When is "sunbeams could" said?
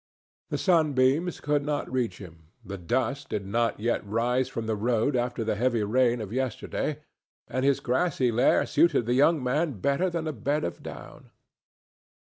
0.57-1.63